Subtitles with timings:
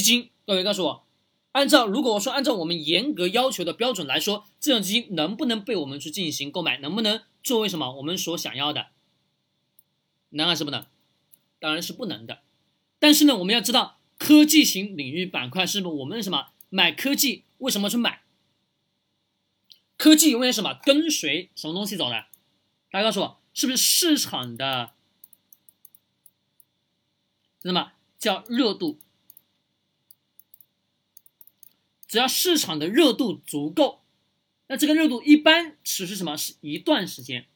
[0.00, 1.06] 基金，各位告诉我，
[1.52, 6.78] 按照如果说按照我们严格要求的标准来说，这种基金能不能被我们去进行购买？
[6.78, 8.86] 能不能作为什么我们所想要的？
[10.30, 10.86] 能还是不能？
[11.58, 12.40] 当然是不能的。
[12.98, 17.44] 但是呢，我们要知道科技型领域板块是不是我们什么买科技？
[17.58, 18.22] 为什么去买？
[19.96, 22.24] 科技永远什么跟随什么东西走的？
[22.90, 24.92] 大家告诉我，是不是市场的
[27.62, 28.98] 那么叫热度？
[32.10, 34.02] 只要市场的热度足够，
[34.66, 36.36] 那这个热度一般持续什么？
[36.36, 37.46] 是一段时间，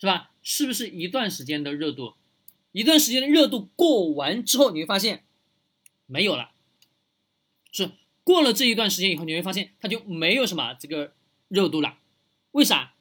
[0.00, 0.32] 是吧？
[0.42, 2.14] 是不是一段时间的热度？
[2.72, 5.24] 一段时间的热度过完之后，你会发现
[6.06, 6.50] 没有了。
[7.70, 7.92] 是
[8.24, 11.14] 过了这一段时间以后，你会发现它就没有什么这个
[11.46, 11.98] 热度了。
[12.50, 12.94] 为啥？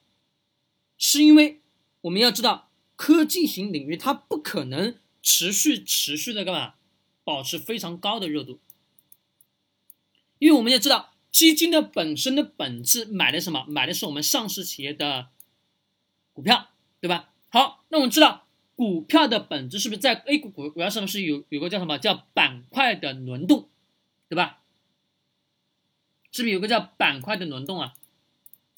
[1.00, 1.60] 是因为
[2.02, 6.76] 我们要知道，科技型领域它不可能持续持续的干嘛？
[7.24, 8.60] 保持非常高的热度。
[10.40, 13.66] 因为我们要知道，基金的本身的本质买的什么？
[13.68, 15.28] 买的是我们上市企业的
[16.34, 17.30] 股票，对吧？
[17.50, 23.70] 好，那我们知道股票的本质是不是在 A 股股股票上是有有个叫什么叫板块的轮动，
[24.30, 24.60] 对吧？
[26.32, 27.94] 是不是有个叫板块的轮动啊？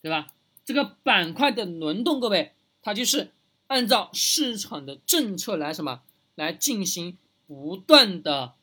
[0.01, 0.27] 对吧？
[0.63, 3.31] 这个板块的轮动，各位，它就是
[3.67, 6.03] 按照市场的政策来什么
[6.35, 8.53] 来进行不断的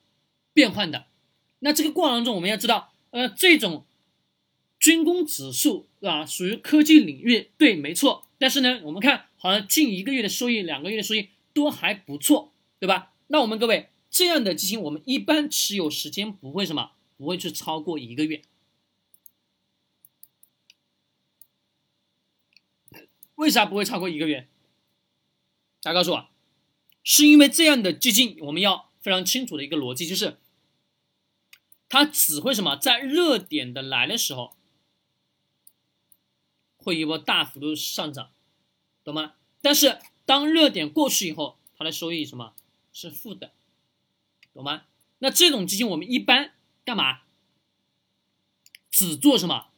[0.53, 1.07] 变换的。
[1.61, 3.87] 那这个过程中，我们要知道，呃，这种
[4.79, 8.27] 军工指数啊，属于科技领域，对，没错。
[8.39, 13.15] 但是呢，我们看好像近一个月的收益，两个月的收益都还不错，对吧？
[13.29, 18.43] 那我们各位这样的基金，我们一般持有时间不会什么，不会去超过一个月。
[23.37, 24.47] 为啥不会超过一个月？
[25.83, 26.29] 大家告诉我，
[27.03, 30.37] 是因为这样的基金，我们要非常清楚的一个逻辑就是。
[31.97, 34.55] 它只会什么，在热点的来的时候，
[36.77, 38.33] 会一波大幅度上涨，
[39.03, 39.33] 懂吗？
[39.63, 42.53] 但是当热点过去以后，它的收益什么
[42.93, 43.55] 是负的，
[44.53, 44.83] 懂吗？
[45.21, 46.53] 那这种基金我们一般
[46.85, 47.21] 干嘛？
[48.91, 49.69] 只做什么？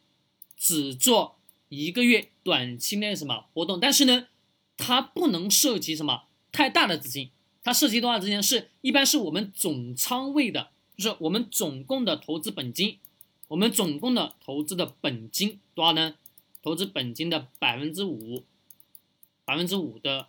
[0.56, 1.38] 只做
[1.68, 3.78] 一个月短期内什么活动？
[3.78, 4.26] 但是呢，
[4.76, 7.30] 它不能涉及什么太大的资金，
[7.62, 8.42] 它涉及多少资金？
[8.42, 10.72] 是一般是我们总仓位的。
[10.98, 12.98] 就是我们总共的投资本金，
[13.46, 16.16] 我们总共的投资的本金多少呢？
[16.60, 18.44] 投资本金的百分之五，
[19.44, 20.26] 百分之五的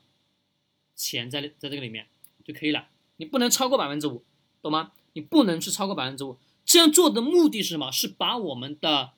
[0.96, 2.08] 钱在在这个里面
[2.46, 2.88] 就可以了。
[3.18, 4.24] 你不能超过百分之五，
[4.62, 4.92] 懂吗？
[5.14, 6.38] 你不能去超过百分之五。
[6.64, 7.92] 这样做的目的是什么？
[7.92, 9.14] 是把我们的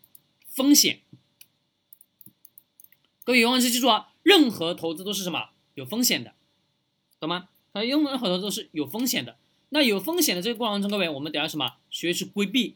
[0.47, 1.01] 风险，
[3.25, 5.49] 各位永远记住啊，任何投资都是什么？
[5.73, 6.33] 有风险的，
[7.19, 7.49] 懂吗？
[7.73, 9.37] 啊，任何投资都是有风险的。
[9.73, 11.75] 那有风险的这个过程中，各位，我们得要什么？
[11.89, 12.75] 学去规避，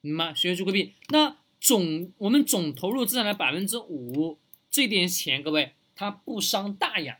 [0.00, 0.34] 明白？
[0.34, 0.94] 学去规避。
[1.10, 4.38] 那总我们总投入资产的百分之五，
[4.70, 7.18] 这点钱，各位，它不伤大雅。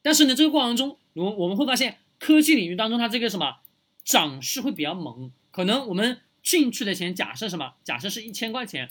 [0.00, 3.58] 但是呢，这个过程中，我我们会发现，科技领域当中，它这个什么
[4.02, 5.30] 涨势会比较猛。
[5.50, 7.74] 可能我们进去的钱，假设什么？
[7.84, 8.90] 假设是一千块钱，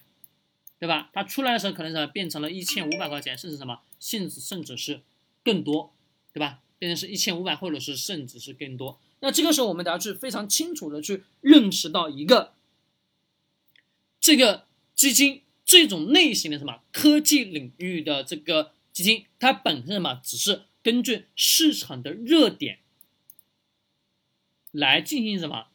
[0.77, 1.09] 对吧？
[1.13, 5.01] 它出来的时候，可能什么变成了一千五百块钱，甚至什么，甚至甚至是
[5.43, 5.91] 更多，
[6.31, 6.59] 对吧？
[6.77, 8.99] 变成是一千五百，或者是甚至是更多。
[9.19, 12.53] 那这个时候，我们得要去非常清楚的去认识到一个，
[14.19, 22.77] 这个基金这种类型的什么科技领域的这个基金，它本身什么只是根据市场的热点
[24.71, 25.67] 来进行什么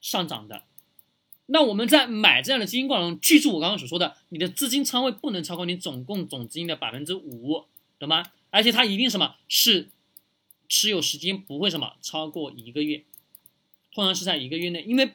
[0.00, 0.64] 上涨的。
[1.46, 7.64] 那我们在买这样的基金过程中，记住我刚刚所说的，你的资金仓位不能超过你总共总资金的百分之五，
[7.98, 8.22] 懂吗？
[8.50, 9.88] 而且它一定什么是。
[10.72, 13.04] 持有时间不会什么超过一个月，
[13.92, 15.12] 通常是在一个月内，因为。